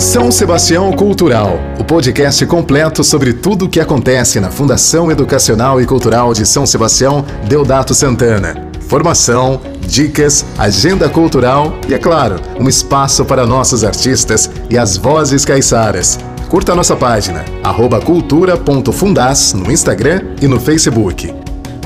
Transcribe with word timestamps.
São 0.00 0.32
Sebastião 0.32 0.90
Cultural, 0.94 1.60
o 1.78 1.84
podcast 1.84 2.46
completo 2.46 3.04
sobre 3.04 3.34
tudo 3.34 3.66
o 3.66 3.68
que 3.68 3.78
acontece 3.78 4.40
na 4.40 4.50
Fundação 4.50 5.12
Educacional 5.12 5.78
e 5.78 5.84
Cultural 5.84 6.32
de 6.32 6.46
São 6.46 6.64
Sebastião 6.64 7.22
Deodato 7.46 7.94
Santana. 7.94 8.66
Formação, 8.88 9.60
dicas, 9.86 10.42
agenda 10.56 11.06
cultural 11.06 11.74
e, 11.86 11.92
é 11.92 11.98
claro, 11.98 12.40
um 12.58 12.66
espaço 12.66 13.26
para 13.26 13.46
nossos 13.46 13.84
artistas 13.84 14.50
e 14.70 14.78
as 14.78 14.96
vozes 14.96 15.44
caiçaras. 15.44 16.18
Curta 16.48 16.72
a 16.72 16.74
nossa 16.74 16.96
página, 16.96 17.44
cultura.fundas 18.02 19.52
no 19.52 19.70
Instagram 19.70 20.22
e 20.40 20.48
no 20.48 20.58
Facebook. 20.58 21.39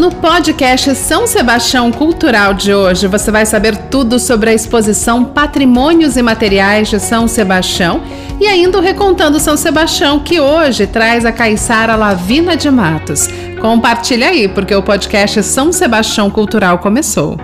No 0.00 0.10
podcast 0.10 0.94
São 0.94 1.26
Sebastião 1.26 1.92
Cultural 1.92 2.54
de 2.54 2.72
hoje, 2.72 3.06
você 3.06 3.30
vai 3.30 3.44
saber 3.44 3.76
tudo 3.90 4.18
sobre 4.18 4.48
a 4.48 4.54
exposição 4.54 5.26
Patrimônios 5.26 6.16
e 6.16 6.22
Materiais 6.22 6.88
de 6.88 6.98
São 6.98 7.28
Sebastião 7.28 8.00
e 8.40 8.46
ainda 8.46 8.78
o 8.78 8.80
Recontando 8.80 9.38
São 9.38 9.58
Sebastião, 9.58 10.18
que 10.18 10.40
hoje 10.40 10.86
traz 10.86 11.26
a 11.26 11.32
Caiçara 11.32 11.96
Lavina 11.96 12.56
de 12.56 12.70
Matos. 12.70 13.28
Compartilha 13.60 14.28
aí, 14.28 14.48
porque 14.48 14.74
o 14.74 14.82
podcast 14.82 15.42
São 15.42 15.70
Sebastião 15.70 16.30
Cultural 16.30 16.78
começou. 16.78 17.36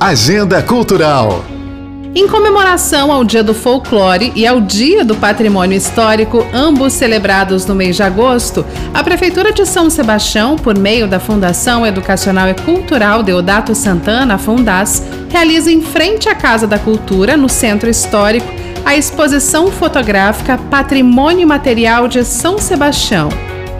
Agenda 0.00 0.62
Cultural. 0.62 1.44
Em 2.14 2.28
comemoração 2.28 3.10
ao 3.10 3.24
Dia 3.24 3.42
do 3.42 3.54
Folclore 3.54 4.32
e 4.36 4.46
ao 4.46 4.60
Dia 4.60 5.02
do 5.02 5.16
Patrimônio 5.16 5.78
Histórico, 5.78 6.46
ambos 6.52 6.92
celebrados 6.92 7.64
no 7.64 7.74
mês 7.74 7.96
de 7.96 8.02
agosto, 8.02 8.66
a 8.92 9.02
Prefeitura 9.02 9.50
de 9.50 9.64
São 9.64 9.88
Sebastião, 9.88 10.56
por 10.56 10.76
meio 10.76 11.08
da 11.08 11.18
Fundação 11.18 11.86
Educacional 11.86 12.50
e 12.50 12.54
Cultural 12.54 13.22
Deodato 13.22 13.74
Santana, 13.74 14.36
Fundas, 14.36 15.02
realiza 15.30 15.72
em 15.72 15.80
frente 15.80 16.28
à 16.28 16.34
Casa 16.34 16.66
da 16.66 16.78
Cultura, 16.78 17.34
no 17.34 17.48
Centro 17.48 17.88
Histórico, 17.88 18.52
a 18.84 18.94
exposição 18.94 19.70
fotográfica 19.70 20.58
Patrimônio 20.58 21.48
Material 21.48 22.08
de 22.08 22.24
São 22.24 22.58
Sebastião. 22.58 23.30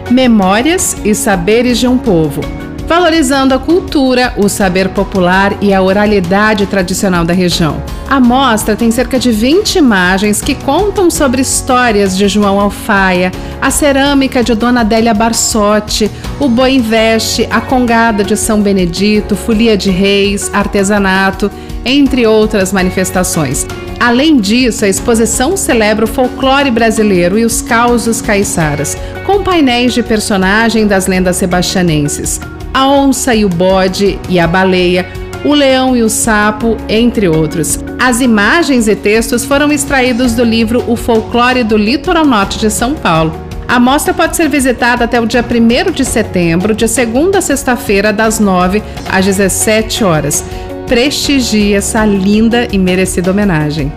Memórias 0.09 0.97
e 1.05 1.13
Saberes 1.13 1.77
de 1.77 1.87
um 1.87 1.99
Povo 1.99 2.62
valorizando 2.93 3.55
a 3.55 3.57
cultura, 3.57 4.35
o 4.37 4.47
saber 4.47 4.89
popular 4.89 5.57
e 5.59 5.73
a 5.73 5.81
oralidade 5.81 6.67
tradicional 6.67 7.25
da 7.25 7.33
região. 7.33 7.81
A 8.07 8.19
mostra 8.19 8.75
tem 8.75 8.91
cerca 8.91 9.17
de 9.17 9.31
20 9.31 9.77
imagens 9.77 10.43
que 10.43 10.53
contam 10.53 11.09
sobre 11.09 11.41
histórias 11.41 12.15
de 12.15 12.27
João 12.27 12.59
Alfaia, 12.59 13.31
a 13.59 13.71
cerâmica 13.71 14.43
de 14.43 14.53
Dona 14.53 14.81
Adélia 14.81 15.11
Barsotti, 15.11 16.11
o 16.39 16.47
boi 16.47 16.77
veste, 16.77 17.47
a 17.49 17.59
congada 17.59 18.23
de 18.23 18.37
São 18.37 18.61
Benedito, 18.61 19.35
folia 19.35 19.75
de 19.75 19.89
reis, 19.89 20.53
artesanato, 20.53 21.49
entre 21.83 22.27
outras 22.27 22.71
manifestações. 22.71 23.65
Além 23.99 24.37
disso, 24.37 24.85
a 24.85 24.87
exposição 24.87 25.57
celebra 25.57 26.05
o 26.05 26.07
folclore 26.07 26.69
brasileiro 26.69 27.39
e 27.39 27.43
os 27.43 27.59
causos 27.59 28.21
caiçaras, 28.21 28.95
com 29.25 29.41
painéis 29.41 29.95
de 29.95 30.03
personagem 30.03 30.85
das 30.85 31.07
lendas 31.07 31.37
sebastianenses 31.37 32.39
a 32.73 32.87
onça 32.87 33.35
e 33.35 33.45
o 33.45 33.49
bode 33.49 34.19
e 34.27 34.39
a 34.39 34.47
baleia, 34.47 35.05
o 35.45 35.53
leão 35.53 35.95
e 35.95 36.01
o 36.01 36.09
sapo, 36.09 36.75
entre 36.89 37.27
outros. 37.27 37.79
As 37.99 38.19
imagens 38.19 38.87
e 38.87 38.95
textos 38.95 39.45
foram 39.45 39.71
extraídos 39.71 40.33
do 40.33 40.43
livro 40.43 40.83
O 40.87 40.95
Folclore 40.95 41.63
do 41.63 41.77
Litoral 41.77 42.25
Norte 42.25 42.57
de 42.57 42.71
São 42.71 42.95
Paulo. 42.95 43.33
A 43.67 43.79
mostra 43.79 44.13
pode 44.13 44.35
ser 44.35 44.49
visitada 44.49 45.05
até 45.05 45.21
o 45.21 45.25
dia 45.25 45.43
1 45.43 45.91
de 45.91 46.03
setembro, 46.03 46.73
de 46.73 46.87
segunda 46.87 47.39
a 47.39 47.41
sexta-feira, 47.41 48.11
das 48.11 48.39
9 48.39 48.81
às 49.09 49.25
17 49.25 50.03
horas. 50.03 50.43
Prestigie 50.87 51.73
essa 51.73 52.05
linda 52.05 52.67
e 52.71 52.77
merecida 52.77 53.31
homenagem. 53.31 53.91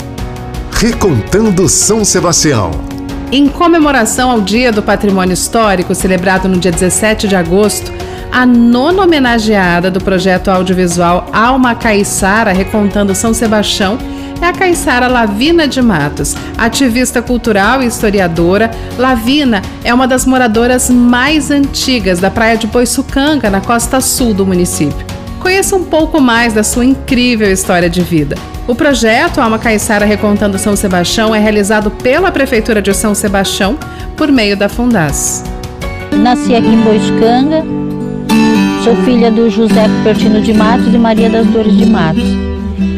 Recontando 0.72 1.68
São 1.68 2.04
Sebastião. 2.04 2.70
Em 3.32 3.48
comemoração 3.48 4.30
ao 4.30 4.40
Dia 4.40 4.70
do 4.70 4.82
Patrimônio 4.82 5.34
Histórico, 5.34 5.94
celebrado 5.94 6.48
no 6.48 6.58
dia 6.58 6.70
17 6.70 7.26
de 7.26 7.34
agosto, 7.34 7.90
a 8.30 8.44
nona 8.44 9.02
homenageada 9.02 9.90
do 9.90 10.00
projeto 10.00 10.48
audiovisual 10.48 11.28
Alma 11.32 11.74
Caiçara, 11.74 12.52
recontando 12.52 13.14
São 13.14 13.32
Sebastião, 13.32 13.98
é 14.40 14.46
a 14.46 14.52
Caiçara 14.52 15.08
Lavina 15.08 15.66
de 15.66 15.80
Matos. 15.80 16.36
Ativista 16.58 17.22
cultural 17.22 17.82
e 17.82 17.86
historiadora, 17.86 18.70
Lavina 18.98 19.62
é 19.82 19.92
uma 19.92 20.06
das 20.06 20.26
moradoras 20.26 20.90
mais 20.90 21.50
antigas 21.50 22.20
da 22.20 22.30
praia 22.30 22.56
de 22.56 22.66
Boiçucanga, 22.66 23.48
na 23.48 23.60
costa 23.60 24.00
sul 24.00 24.34
do 24.34 24.44
município. 24.44 25.06
Conheça 25.40 25.76
um 25.76 25.84
pouco 25.84 26.20
mais 26.20 26.52
da 26.52 26.62
sua 26.62 26.84
incrível 26.84 27.50
história 27.50 27.88
de 27.88 28.02
vida. 28.02 28.36
O 28.66 28.74
projeto 28.74 29.40
Alma 29.40 29.58
Caiçara 29.58 30.04
Recontando 30.04 30.58
São 30.58 30.74
Sebastião 30.74 31.34
é 31.34 31.38
realizado 31.38 31.90
pela 31.90 32.32
Prefeitura 32.32 32.82
de 32.82 32.92
São 32.92 33.14
Sebastião 33.14 33.78
por 34.16 34.30
meio 34.30 34.56
da 34.56 34.68
Fundas. 34.68 35.44
Nasci 36.12 36.54
aqui 36.54 36.66
em 36.66 36.80
Boiçucanga, 36.80 37.64
Sou 38.82 38.94
filha 39.04 39.30
do 39.30 39.50
José 39.50 39.86
Pertino 40.04 40.40
de 40.40 40.52
Matos 40.52 40.94
e 40.94 40.98
Maria 40.98 41.28
das 41.28 41.46
Dores 41.46 41.76
de 41.76 41.86
Matos. 41.86 42.24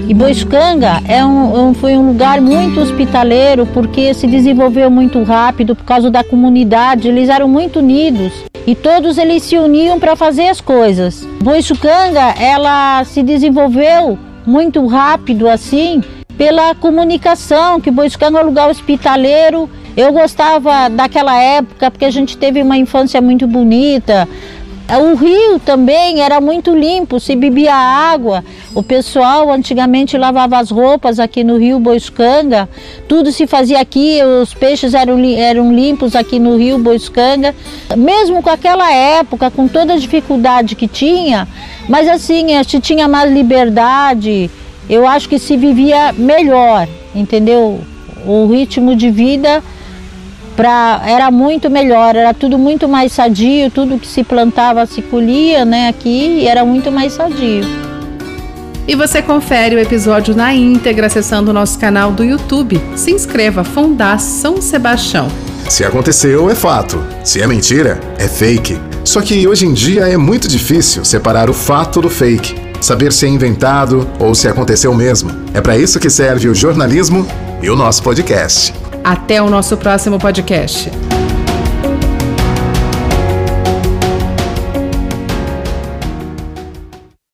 E 0.08 0.14
Boiscanga 0.14 1.02
é 1.06 1.24
um, 1.24 1.68
um, 1.68 1.74
foi 1.74 1.96
um 1.96 2.06
lugar 2.06 2.40
muito 2.40 2.80
hospitaleiro 2.80 3.66
porque 3.66 4.14
se 4.14 4.26
desenvolveu 4.26 4.90
muito 4.90 5.22
rápido 5.22 5.76
por 5.76 5.84
causa 5.84 6.10
da 6.10 6.24
comunidade, 6.24 7.08
eles 7.08 7.28
eram 7.28 7.46
muito 7.46 7.78
unidos 7.78 8.32
e 8.66 8.74
todos 8.74 9.18
eles 9.18 9.42
se 9.42 9.58
uniam 9.58 9.98
para 9.98 10.16
fazer 10.16 10.48
as 10.48 10.60
coisas. 10.60 11.26
Boiscanga, 11.42 12.34
ela 12.38 13.04
se 13.04 13.22
desenvolveu 13.22 14.18
muito 14.46 14.86
rápido 14.86 15.48
assim 15.48 16.02
pela 16.38 16.74
comunicação, 16.74 17.80
que 17.80 17.90
Boiscanga 17.90 18.38
é 18.38 18.42
um 18.42 18.46
lugar 18.46 18.70
hospitaleiro. 18.70 19.68
Eu 19.96 20.12
gostava 20.12 20.88
daquela 20.88 21.36
época 21.36 21.90
porque 21.90 22.04
a 22.04 22.10
gente 22.10 22.36
teve 22.36 22.62
uma 22.62 22.76
infância 22.76 23.20
muito 23.20 23.46
bonita, 23.46 24.28
o 24.96 25.14
rio 25.14 25.58
também 25.58 26.22
era 26.22 26.40
muito 26.40 26.74
limpo, 26.74 27.20
se 27.20 27.36
bebia 27.36 27.74
água. 27.74 28.42
O 28.74 28.82
pessoal 28.82 29.52
antigamente 29.52 30.16
lavava 30.16 30.58
as 30.58 30.70
roupas 30.70 31.20
aqui 31.20 31.44
no 31.44 31.58
rio 31.58 31.78
Boiscanga, 31.78 32.66
tudo 33.06 33.30
se 33.30 33.46
fazia 33.46 33.80
aqui, 33.80 34.20
os 34.42 34.54
peixes 34.54 34.94
eram, 34.94 35.18
eram 35.36 35.74
limpos 35.74 36.16
aqui 36.16 36.38
no 36.38 36.56
rio 36.56 36.78
Boiscanga. 36.78 37.54
Mesmo 37.96 38.42
com 38.42 38.48
aquela 38.48 38.90
época, 38.90 39.50
com 39.50 39.68
toda 39.68 39.92
a 39.92 39.98
dificuldade 39.98 40.74
que 40.74 40.88
tinha, 40.88 41.46
mas 41.86 42.08
assim, 42.08 42.54
a 42.54 42.62
gente 42.62 42.80
tinha 42.80 43.06
mais 43.06 43.30
liberdade, 43.30 44.50
eu 44.88 45.06
acho 45.06 45.28
que 45.28 45.38
se 45.38 45.54
vivia 45.54 46.14
melhor, 46.14 46.88
entendeu? 47.14 47.80
O 48.26 48.46
ritmo 48.46 48.96
de 48.96 49.10
vida 49.10 49.62
pra, 50.58 51.00
era 51.06 51.30
muito 51.30 51.70
melhor, 51.70 52.16
era 52.16 52.34
tudo 52.34 52.58
muito 52.58 52.88
mais 52.88 53.12
sadio, 53.12 53.70
tudo 53.70 53.96
que 53.96 54.08
se 54.08 54.24
plantava 54.24 54.84
se 54.86 55.00
colhia 55.00 55.64
né, 55.64 55.86
aqui 55.86 56.40
e 56.40 56.48
era 56.48 56.64
muito 56.64 56.90
mais 56.90 57.12
sadio. 57.12 57.64
E 58.86 58.96
você 58.96 59.22
confere 59.22 59.76
o 59.76 59.78
episódio 59.78 60.34
na 60.34 60.52
íntegra 60.52 61.06
acessando 61.06 61.52
o 61.52 61.54
nosso 61.54 61.78
canal 61.78 62.10
do 62.10 62.24
YouTube. 62.24 62.82
Se 62.96 63.12
inscreva, 63.12 63.62
Fundação 63.62 64.60
Sebastião. 64.60 65.28
Se 65.68 65.84
aconteceu, 65.84 66.50
é 66.50 66.56
fato. 66.56 67.04
Se 67.22 67.40
é 67.40 67.46
mentira, 67.46 68.00
é 68.18 68.26
fake. 68.26 68.80
Só 69.04 69.20
que 69.20 69.46
hoje 69.46 69.64
em 69.64 69.72
dia 69.72 70.08
é 70.08 70.16
muito 70.16 70.48
difícil 70.48 71.04
separar 71.04 71.48
o 71.48 71.54
fato 71.54 72.00
do 72.00 72.10
fake. 72.10 72.56
Saber 72.80 73.12
se 73.12 73.26
é 73.26 73.28
inventado 73.28 74.08
ou 74.18 74.34
se 74.34 74.48
aconteceu 74.48 74.92
mesmo. 74.92 75.30
É 75.54 75.60
para 75.60 75.78
isso 75.78 76.00
que 76.00 76.10
serve 76.10 76.48
o 76.48 76.54
jornalismo 76.54 77.24
e 77.62 77.70
o 77.70 77.76
nosso 77.76 78.02
podcast. 78.02 78.87
Até 79.08 79.40
o 79.40 79.48
nosso 79.48 79.74
próximo 79.78 80.18
podcast. 80.18 81.07